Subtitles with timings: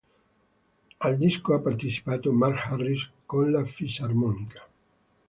[1.01, 4.67] Al disco ha partecipato Mark Harris con la fisarmonica.